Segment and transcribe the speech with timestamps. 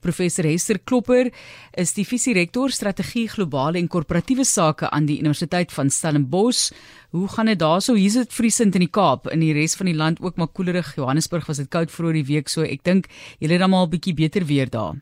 [0.00, 1.30] Professor Hester Klopper
[1.78, 6.70] is die visierektor strategie globale en korporatiewe sake aan die Universiteit van Stellenbosch.
[7.10, 7.94] Hoe gaan dit daarso?
[7.94, 10.94] Hier's dit vriesend in die Kaap, in die res van die land ook maar koelerig.
[10.96, 13.08] Johannesburg was dit koud vroeër die week, so ek dink
[13.38, 14.96] julle het dan maar 'n bietjie beter weer daar.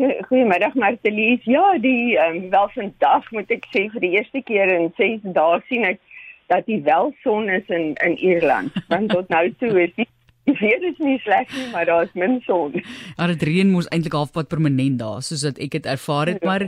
[0.28, 1.44] Goeiemiddag Martelies.
[1.44, 5.60] Ja, die um, wel vandag moet ek sê vir die eerste keer in 6 dae
[5.68, 6.00] sien ek
[6.50, 8.72] dat die welson is in in Ierland.
[8.88, 10.08] Want tot nou toe is die
[10.48, 12.72] Die weer is nie sleg nie, maar daar is min son.
[13.16, 16.48] Ja, dit reën mos eintlik halfpad permanent daar, soos wat ek dit ervaar het, ja.
[16.48, 16.64] maar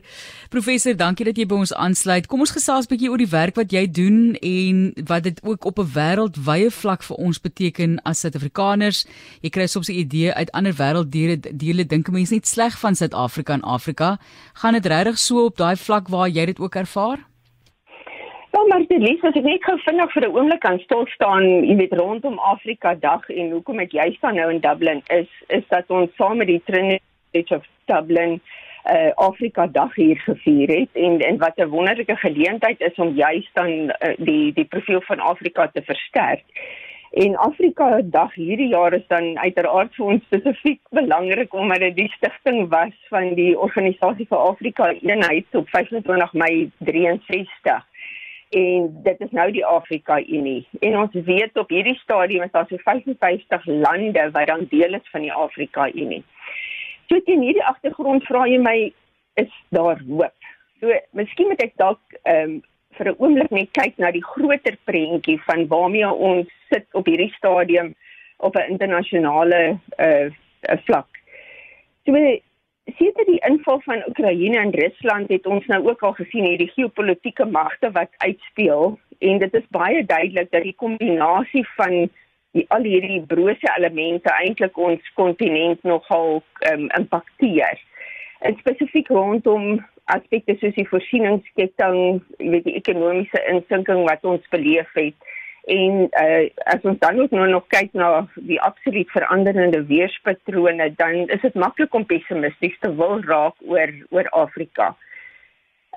[0.53, 2.29] professor, dankie dat jy by ons aansluit.
[2.29, 5.65] Kom ons gesels 'n bietjie oor die werk wat jy doen en wat dit ook
[5.65, 9.07] op 'n wêreldwye vlak vir ons beteken as Suid-Afrikaners.
[9.41, 13.53] Jy kry soms 'n idee uit ander wêrelddele, dele dink mense net sleg van Suid-Afrika
[13.53, 14.19] en Afrika.
[14.55, 17.32] Gaan dit regtig so op daai vlak waar jy dit ook ervaar?
[18.69, 21.77] Maar dit lees as ek net gou vinnig vir 'n oomblik kan stil staan, jy
[21.77, 25.91] weet rondom Afrika Dag en hoekom ek juist dan nou in Dublin is, is dat
[25.91, 28.41] ons saam met die Trinity of Dublin
[28.87, 33.51] uh Afrika Dag hier gevier het en en wat 'n wonderlike geleentheid is om juist
[33.55, 36.45] dan uh, die die profiel van Afrika te versterk.
[37.11, 42.13] En Afrika Dag hierdie jaar is dan uiteraard vir ons spesifiek belangrik omdat dit die
[42.17, 47.92] stigting was van die Organisasie vir Afrika Eenheid op 25 Mei 63
[48.53, 50.67] en dit is nou die Afrika Unie.
[50.81, 55.09] En ons weet op hierdie stadium is daar so 55 lande wat dan deel is
[55.11, 56.23] van die Afrika Unie.
[57.09, 58.77] So teen hierdie agtergrond vra jy my
[59.41, 60.53] is daar hoop?
[60.81, 62.61] So miskien moet ek dalk ehm um,
[62.93, 67.33] vir 'n oomblik net kyk na die groter prentjie van waarmee ons sit op hierdie
[67.37, 67.95] stadium
[68.37, 70.29] op 'n internasionale uh,
[70.85, 71.09] vlak.
[72.05, 72.13] So
[72.85, 77.45] Sedert die inval van Oekraïne en Rusland het ons nou ook al gesien hierdie geopolitiese
[77.47, 82.11] magte wat uitspeel en dit is baie duidelik dat die kombinasie van
[82.53, 86.43] die al hierdie brose elemente eintlik ons kontinent nogal
[86.73, 87.79] um, impakteer.
[88.43, 89.79] En spesifiek rondom
[90.11, 95.32] aspekte soos die voorsieningsketting, jy weet die ekonomiese insinking wat ons beleef het
[95.65, 101.29] En uh, as ons dan ook nou nog kyk na die absoluut veranderende weerspatrone, dan
[101.29, 104.97] is dit maklik om pessimisties te wil raak oor oor Afrika.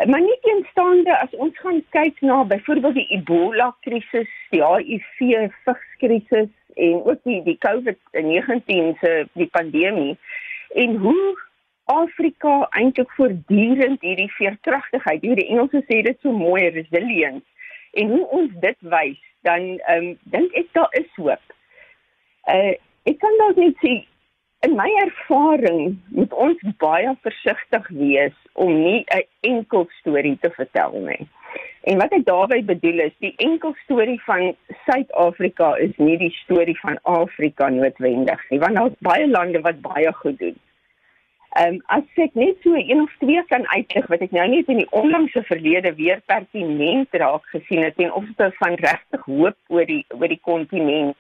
[0.06, 6.50] Maar nie teenstaande as ons gaan kyk na byvoorbeeld die Ebola krisis, die HIV virus
[6.76, 10.18] en ook die die COVID-19 se die pandemie
[10.76, 11.44] en hoe
[11.86, 17.46] Afrika eintlik voortdurend hierdie veerkragtigheid, hierdie Engelse sê dit so mooi resilience
[17.92, 21.56] en hoe ons dit wys dan ehm um, dink ek daar is hoop.
[22.50, 22.74] Uh
[23.06, 23.94] ek kan dalk net sê
[24.66, 31.00] in my ervaring moet ons baie versigtig wees om nie 'n enkel storie te vertel
[31.10, 31.28] nie.
[31.86, 36.80] En wat ek daarmee bedoel is die enkel storie van Suid-Afrika is nie die storie
[36.80, 40.58] van Afrika noodwendig nie, want daar's baie lande wat baie goed doen.
[41.56, 44.68] Ehm um, as ek net so een of twee kan uitlig wat ek nou net
[44.72, 49.56] in die onlangse verlede weer pertinent raak gesien het en of dit van regtig hoop
[49.72, 51.16] oor die oor die kontinent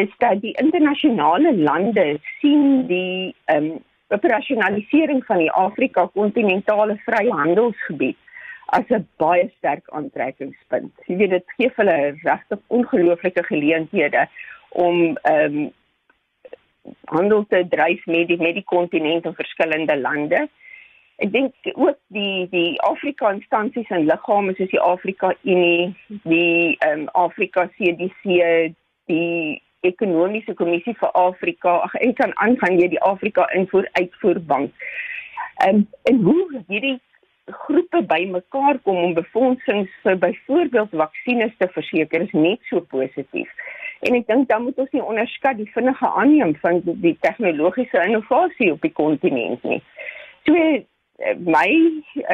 [0.00, 2.06] is dat die internasionale lande
[2.40, 3.78] sien die ehm um,
[4.12, 8.18] operasionalisering van die Afrika kontinentale vryhandelsgebied
[8.66, 10.92] as 'n baie sterk aantrekkingspunt.
[11.06, 14.26] Jy weet dit gee hulle regtig ongelooflike geleenthede
[14.68, 15.72] om ehm um,
[17.04, 20.48] handel te dryf met die met die kontinent en verskillende lande.
[21.22, 25.92] Ek dink ook die die Afrika instansies en liggame soos die Afrika Unie,
[26.24, 28.72] die ehm um, Afrika CDC,
[29.10, 34.86] die ekonomiese kommissie vir Afrika, ag en kan aangaan jy die Afrika invoer uitvoer bank.
[35.66, 36.98] Ehm um, en hoe hierdie
[37.46, 43.50] groepe bymekaar kom om befondsings vir byvoorbeeld vaksines te verseker is net so positief.
[44.02, 48.72] En ek dink dan moet ons nie onderskat die vinnige aanneem van die tegnologiese innovasie
[48.72, 49.78] op die kontinent nie.
[50.48, 51.68] So eh, my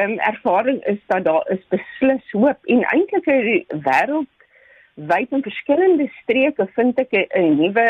[0.01, 4.31] um, ervaring is dat daar is beslis hoop en eintlik die wêreld
[5.11, 7.87] wyd in verskillende streke vind ek 'n nuwe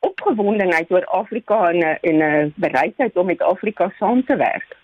[0.00, 1.84] opgewondenheid oor Afrika en
[2.24, 4.76] 'n bereidheid om met Afrika saam te werk.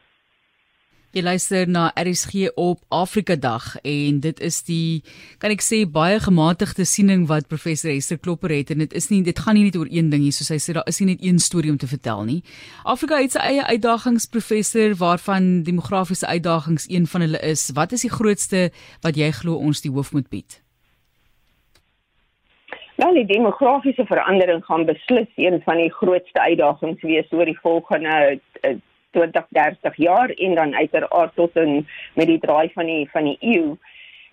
[1.15, 5.05] Jy luister na RSG op Afrika Dag en dit is die
[5.39, 9.21] kan ek sê baie gematigde siening wat professor Hester Klopper het en dit is nie
[9.23, 11.21] dit gaan nie net oor een ding hier soos hy sê daar is nie net
[11.23, 12.41] een storie om te vertel nie.
[12.83, 17.63] Afrika het sy eie uitdagings professor waarvan demografiese uitdagings een van hulle is.
[17.79, 18.65] Wat is die grootste
[19.07, 20.59] wat jy glo ons die hoof moet bied?
[22.99, 28.19] Wel, die demografiese verandering gaan beslis een van die grootste uitdagings wees oor die volgende
[28.67, 28.75] uh,
[29.15, 33.39] 20 30 jaar en dan uiteraard tot in met die draai van die van die
[33.41, 33.77] eeu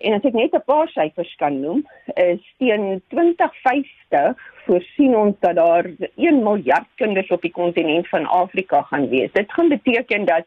[0.01, 1.81] En as ek net 'n paar syfers kan noem,
[2.15, 5.85] is teen 2050 voorsien ons dat daar
[6.15, 9.31] 1 miljard kinders op die kontinent van Afrika gaan wees.
[9.31, 10.45] Dit gaan beteken dat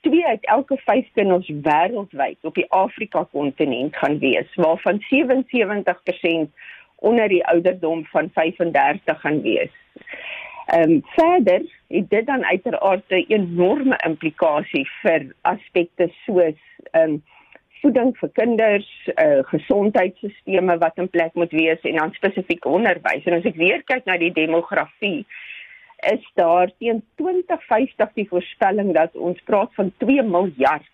[0.00, 6.50] 2 uit elke 5 kinders wêreldwyd op die Afrika kontinent gaan wees, waarvan 77%
[6.96, 9.70] onder die ouderdom van 35 gaan wees.
[10.68, 16.60] Ehm um, verder het dit dan uiteraard 'n enorme implikasie vir aspekte soos
[16.90, 17.22] ehm um,
[17.80, 18.88] voeding vir kinders,
[19.22, 23.24] uh gesondheidstelsels wat in plek moet wees en dan spesifiek onderwys.
[23.24, 25.26] En as ek weer kyk na die demografie,
[26.12, 30.90] is daar teen 2050 die voorspelling dat ons praat van 2 miljard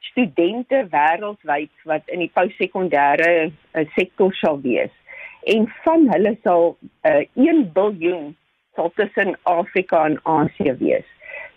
[0.00, 4.94] studente wêreldwyd wat in die postsekondêre uh, sektor sal wees.
[5.42, 8.36] En van hulle sal uh, 1 biljoen
[8.74, 11.08] sal tussen Afrika en Asië wees.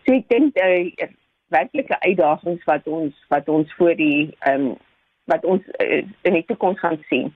[0.06, 1.10] So ek dink uh,
[1.54, 4.76] werklike uitdagings wat ons wat ons voor die ehm um,
[5.26, 7.32] wat ons uh, in die toekoms gaan sien.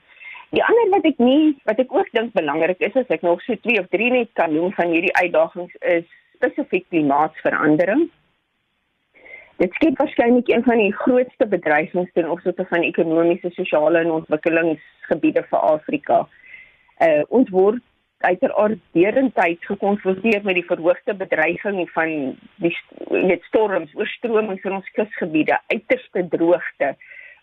[0.53, 3.57] Die ander wat ek nie wat ek ook dink belangrik is as ek nog so
[3.65, 6.05] 2 of 3 net kan noem van hierdie uitdagings is
[6.37, 8.07] spesifiek klimaatsverandering.
[9.59, 15.43] Dit skep waarskynlik een van die grootste bedreigings ten opsigte van ekonomiese, sosiale en ontwikkelingsgebiede
[15.49, 16.21] vir Afrika.
[17.03, 17.83] Uh ons word
[18.25, 22.75] uiteraard derentyd gekonfronteer met die verhoogde bedreiging van die
[23.09, 26.95] weet storms, oorstromings in ons kusgebiede, uiterste droogte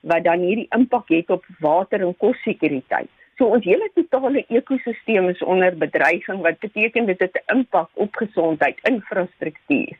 [0.06, 3.11] wat dan hierdie impak het op water en kossekuriteit.
[3.37, 8.17] So ons hele totale ekosisteem is onder bedreiging wat beteken dit het 'n impak op
[8.17, 9.96] gesondheid, infrastruktuur.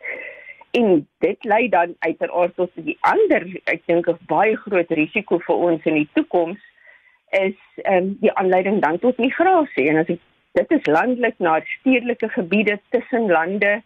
[0.71, 5.57] En dit lei dan uiteraard tot die ander, ek dink 'n baie groot risiko vir
[5.57, 6.61] ons in die toekoms
[7.31, 10.21] is ehm um, die aanleiding dan tot migrasie en as ek
[10.57, 13.83] dit is landelik na stedelike gebiede tussen lande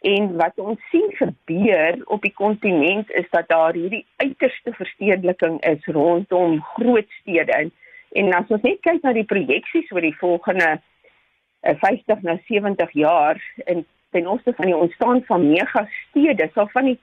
[0.00, 5.84] en wat ons sien gebeur op die kontinent is dat daar hierdie uiterste verstedeliking is
[5.84, 7.72] rondom groot stede en,
[8.16, 12.96] en as ons net kyk na die projeksies oor die volgende uh, 50 na 70
[12.96, 13.84] jaar en
[14.16, 16.98] ten opsigte van die ontstaan van megastede sal van die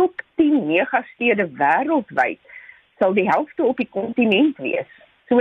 [0.00, 2.40] top 10 megastede wêreldwyd
[2.98, 4.88] sal die helfte op die kontinent wees.
[5.28, 5.38] So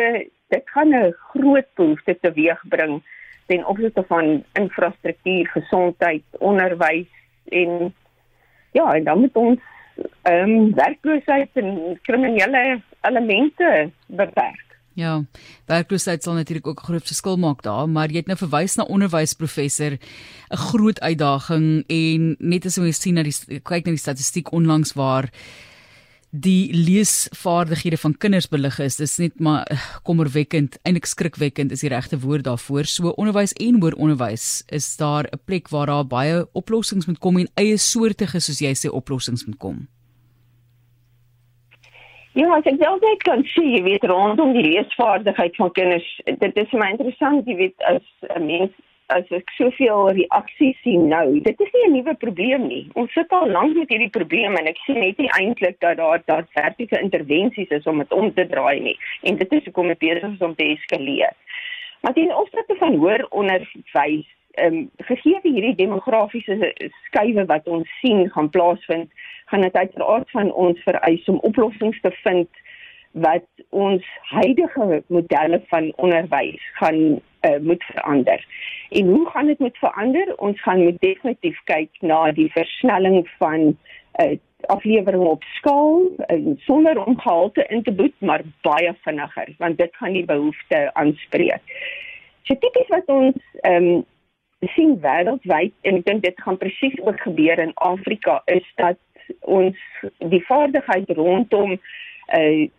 [0.48, 3.04] dit gaan 'n groot behoefte teweegbring
[3.46, 7.08] ten opsigte van infrastruktuur, gesondheid, onderwys
[7.46, 7.94] en
[8.72, 9.60] ja, en dan moet ons
[10.22, 14.66] ehm um, werkloosheid en kriminele elemente beperk.
[14.98, 15.24] Ja,
[15.66, 18.84] werkloosheid sal natuurlik ook 'n groot verskil maak daar, maar jy het nou verwys na
[18.84, 24.52] onderwysprofessor, 'n groot uitdaging en net as ons sien na die kyk na die statistiek
[24.52, 25.30] onlangs waar
[26.32, 28.98] die leesvaardighede van kinders belig is.
[29.00, 32.86] Dis net maar eh, kommerwekkend, eintlik skrikwekkend is die regte woord daarvoor.
[32.86, 37.50] So onderwys en hooronderwys is daar 'n plek waar daar baie oplossings moet kom en
[37.56, 39.88] eie soortige soos jy sê oplossings moet kom.
[42.34, 46.22] Ja, ek dink jy kan sien, jy weet rondom die leesvaardigheid van kinders.
[46.26, 48.04] Dit is my interessant, jy weet as
[48.36, 48.72] 'n mens
[49.14, 52.90] as ek soveel reaksies sien nou, dit is nie 'n nuwe probleem nie.
[52.96, 56.46] Ons sit al lank met hierdie probleem en ek sien net nie eintlik dat daar
[56.52, 58.98] vertikale intervensies is om dit om te draai nie.
[59.24, 61.34] En dit is hoekom dit besig is om te eskaleer.
[62.02, 66.74] Maar die opsigte van hoër onderwys, ehm um, gegee hierdie demografiese
[67.06, 69.10] skuwe wat ons sien gaan plaasvind,
[69.46, 72.50] gaan dit uiteraard van ons vereis om oplossings te vind
[73.12, 78.46] wat ons huidige modelle van onderwys gaan uh, moet verander.
[78.90, 80.34] En hoe gaan dit moet verander?
[80.38, 83.78] Ons gaan moet definitief kyk na die versnelling van
[84.22, 89.78] uh, aflewering op skaal uh, sonder om gehalte in te boet, maar baie vinniger want
[89.78, 91.62] dit gaan die behoefte aanspreek.
[92.44, 94.06] So tipies wat ons ehm um,
[94.74, 98.98] sien wêreldwyd en ek dink dit gaan presies ook gebeur in Afrika is dat
[99.46, 99.78] ons
[100.18, 101.76] die vaardigheid rondom
[102.34, 102.70] uh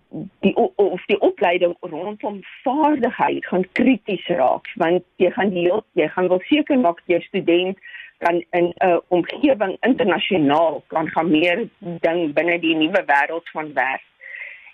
[0.40, 6.28] die of die opleiding rondom vaardigheid gaan krities raak want jy gaan die jy gaan
[6.28, 7.78] wel seker maak jy student
[8.19, 13.73] kan in 'n uh, omgewing internasionaal kan gaan meer ding binne die nuwe wêreld van
[13.73, 14.05] werk.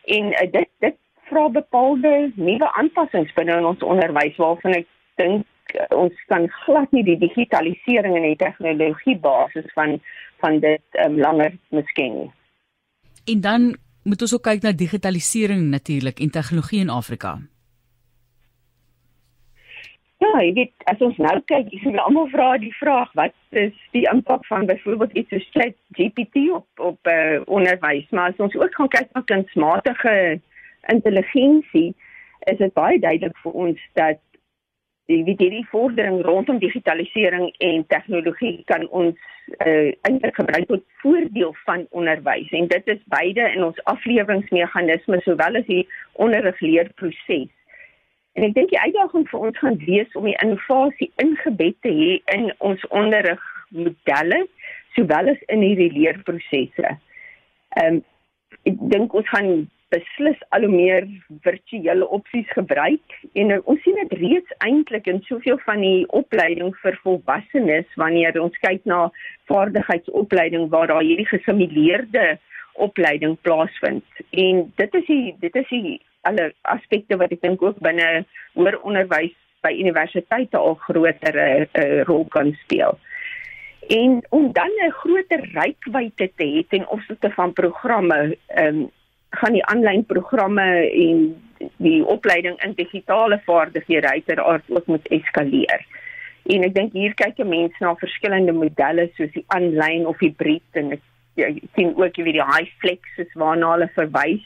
[0.04, 0.96] En uh, dit dit
[1.28, 6.90] vra bepaalde nuwe aanpassings binne in ons onderwys waarvan ek dink uh, ons kan glad
[6.92, 10.00] nie die digitalisering en die tegnologie basis van
[10.40, 12.32] van dit um, langer misken.
[13.24, 17.38] En dan moet ons ook kyk na digitalisering natuurlik en tegnologie in Afrika.
[20.22, 23.74] Ja, ek weet as ons nou kyk, is dit almal vra die vraag wat is
[23.96, 28.76] die impak van byvoorbeeld iets soos ChatGPT op op uh, onderwys, maar as ons ook
[28.78, 30.14] gaan kyk na kunsmatige
[30.92, 31.90] intelligensie,
[32.52, 34.20] is dit baie duidelik vir ons dat
[35.10, 39.18] die hierdie vordering rondom digitalisering en tegnologie kan ons
[39.66, 45.60] uh, eintlik gebruik tot voordeel van onderwys en dit is beide in ons afleweringsmeganismes sowel
[45.60, 47.50] as die onderrigleerproses.
[48.34, 52.16] En ek dink die uitdaging vir ons gaan wees om die innovasie ingebed te hê
[52.34, 54.40] in ons onderrigmodelle
[54.96, 56.96] sowel as in hierdie leerprosesse.
[57.76, 58.02] Ehm um,
[58.64, 59.48] ek dink ons gaan
[59.92, 61.06] beslis al hoe meer
[61.42, 66.74] virtuele opsies gebruik en nou, ons sien dit reeds eintlik in soveel van die opleiding
[66.82, 69.10] vir volwassenes wanneer ons kyk na
[69.50, 72.38] vaardigheidsopleiding waar daar hierdie gesimuleerde
[72.74, 77.80] opleiding plaasvind en dit is die dit is die alle aspekte wat ek dink ook
[77.84, 78.24] binne
[78.56, 82.98] hoër onderwys by universiteite al groter 'n uh, uh, rol kan speel.
[83.88, 88.90] En om dan 'n groter reikwyte te hê ten opsigte van programme, um,
[89.40, 91.24] gaan die aanlyn programme en
[91.76, 95.84] die opleiding in digitale vaardighede uiteraard ook moet eskaleer.
[96.44, 100.80] En ek dink hier kyk 'n mens na verskillende modelle soos die aanlyn of hibrid
[100.80, 101.02] en ek
[101.40, 104.44] ja, sien ook wie die high flex is waarna hulle verwys.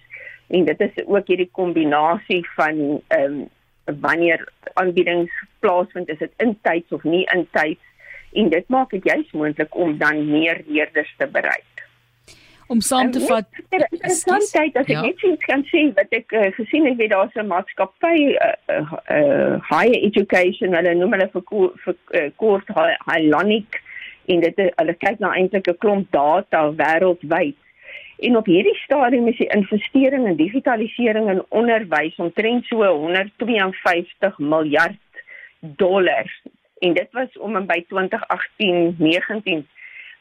[0.48, 3.48] En dit is ook hierdie kombinasie van ehm um,
[4.00, 4.42] wanneer
[4.74, 7.84] aanbiedings plaasvind is dit intyds of nie intyds?
[8.32, 11.77] En dit maak dit juis moontlik om dan meer leerders te bereik
[12.68, 13.48] om saam te vat.
[13.70, 15.02] Interessantheid as ek ja.
[15.02, 18.92] net iets kan sê wat ek uh, gesien het weet daar's 'n maatskappy uh, uh,
[19.16, 21.44] uh, higher education hulle noem hulle vir
[21.84, 22.68] vir uh, kort
[23.08, 23.80] Hylonic
[24.28, 27.56] en dit hulle kyk na eintlik 'n klomp data wêreldwyd.
[28.18, 34.98] En op hierdie stadium is die investering in digitalisering in onderwys omtrent so 152 miljard
[35.60, 36.26] dollar.
[36.78, 39.66] En dit was om en by 2018 19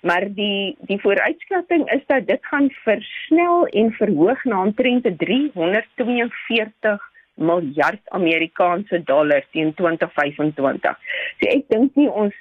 [0.01, 8.01] maar die die vooruitskatting is dat dit gaan versnel en verhoog na omtrent 342 miljard
[8.09, 10.97] Amerikaanse dollar teen 2025.
[11.39, 12.33] So ek dink nie ons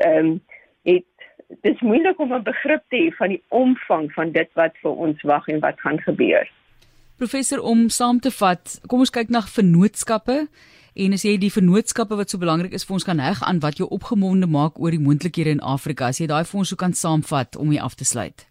[0.00, 0.40] ehm um,
[0.88, 1.04] het
[1.66, 5.22] dis moeilik om 'n begrip te hê van die omvang van dit wat vir ons
[5.22, 6.48] wag en wat gaan gebeur.
[7.16, 10.48] Professor om saam te vat, kom ons kyk na vennootskappe
[10.94, 13.78] En as jy die vennootskappe wat so belangrik is vir ons kan heg aan wat
[13.78, 16.92] jou opgewonde maak oor die moontlikhede in Afrika, as jy daai vir ons so kan
[16.92, 18.46] saamvat om hier af te sluit.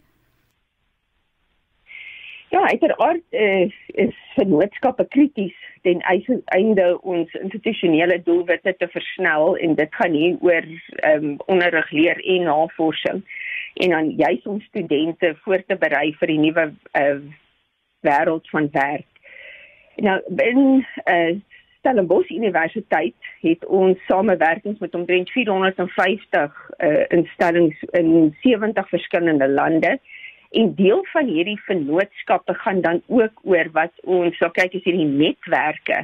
[2.50, 6.02] Ja, uiteraard is is vennootskappe krities ten
[6.46, 12.24] einde ons institusionele doelwitte te versnel en dit gaan hier oor ehm um, onderrig leer
[12.36, 13.22] en navorsing
[13.74, 16.66] en dan juis om studente voor te berei vir die nuwe
[16.98, 17.22] uh,
[18.02, 19.08] wêreld van werk.
[19.96, 21.38] Nou binne uh,
[21.80, 30.00] Stellenbosch Universiteit het ons samewerkings met omtrent 450 uh, instellings in 70 verskillende lande.
[30.52, 35.08] En deel van hierdie vennootskappe gaan dan ook oor wat ons sal kyk is hierdie
[35.08, 36.04] netwerke.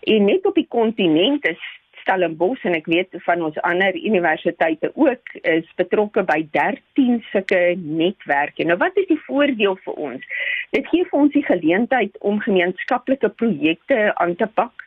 [0.00, 1.60] En net op die kontinent is
[2.02, 8.64] Stellenbosch en ek weet van ons ander universiteite ook is betrokke by 13 sulke netwerke.
[8.66, 10.24] Nou wat is die voordeel vir ons?
[10.74, 14.82] Dit gee vir ons die geleentheid om gemeenskaplike projekte aan te pak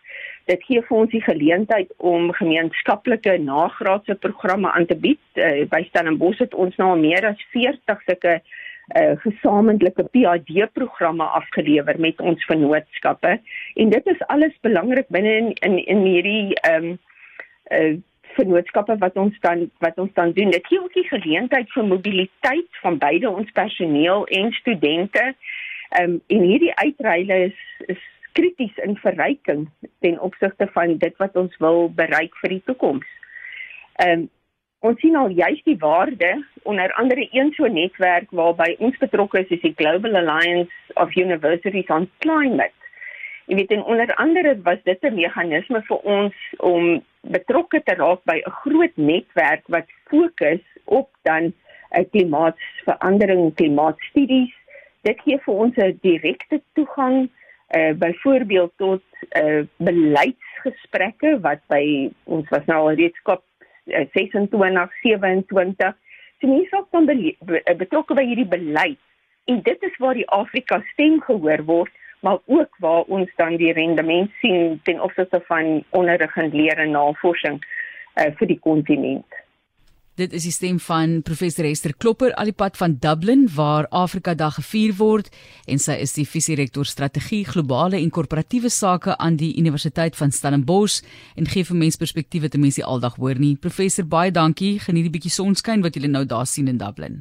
[0.50, 5.22] dit gee vir ons die geleentheid om gemeenskaplike nagraadse programme aan te bied.
[5.34, 12.00] Uh, by Stellenbosch het ons nou meer as 40 sulke uh, gesamentlike PhD programme afgelewer
[12.00, 13.38] met ons vennootskappe
[13.76, 17.00] en dit is alles belangrik binne in in, in hierdie ehm um,
[17.72, 17.96] uh,
[18.36, 20.50] vennootskappe wat ons dan wat ons dan doen.
[20.52, 25.24] Dit gee ook die geleentheid vir mobiliteit van beide ons personeel en studente.
[25.90, 28.04] Ehm um, en hierdie uitreile is is
[28.36, 29.70] krities in verryking
[30.06, 33.12] ten opsigte van dit wat ons wil bereik vir die toekoms.
[34.06, 34.32] Ehm um,
[34.86, 36.28] ons sien al juist die waarde
[36.70, 41.90] onder andere een so netwerk waarby ons betrokke is is die Global Alliance of Universities
[41.96, 42.90] on Climate.
[43.50, 48.22] Jy weet en onder andere was dit 'n meganisme vir ons om betrokke te raak
[48.26, 51.54] by 'n groot netwerk wat fokus op dan 'n
[52.00, 54.54] uh, klimaatsverandering, klimaatstudies.
[55.02, 57.30] Dit gee vir ons 'n direkte toegang
[57.76, 59.04] uh byvoorbeeld tot
[59.40, 63.44] uh beleidsgesprekke wat by ons was nou al reeds kop
[63.92, 65.94] uh, 26 27
[66.42, 67.36] so mense ook dan be
[67.78, 69.00] betrokke by hierdie beleid.
[69.46, 71.94] En dit is waar die Afrika stem gehoor word
[72.26, 76.92] maar ook waar ons dan die rendement sien ten opsigte van onderrig en leer en
[76.92, 79.42] navorsing uh, vir die kontinent
[80.16, 84.32] Dit is die stem van professor Esther Klopper al die pad van Dublin waar Afrika
[84.34, 85.28] Dag gevier word
[85.68, 91.02] en sy is die visierektor strategie globale en korporatiewe sake aan die Universiteit van Stellenbosch
[91.36, 93.58] en gee vir mensperspektiewe te mense aldag hoor nie.
[93.60, 94.78] Professor baie dankie.
[94.80, 97.20] Geniet die bietjie sonskyn wat julle nou daar sien in Dublin.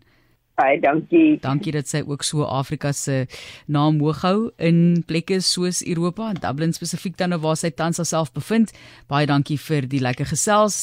[0.54, 1.40] Baie dankie.
[1.42, 3.24] Dankie dat sy ook so Afrika se
[3.66, 7.98] naam hoog hou in plekke soos Europa en Dublin spesifiek dan nou waar sy tans
[7.98, 8.70] haarself bevind.
[9.10, 10.76] Baie dankie vir die lekker gesels.